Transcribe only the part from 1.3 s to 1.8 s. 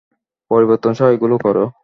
করো।